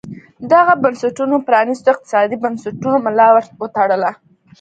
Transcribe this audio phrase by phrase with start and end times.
[0.51, 4.11] دغو بنسټونو پرانیستو اقتصادي بنسټونو ملا ور وتړله.